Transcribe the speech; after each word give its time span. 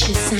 precious 0.00 0.39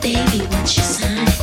baby, 0.00 0.44
what's 0.46 0.76
your 0.76 0.84
sign? 0.84 1.37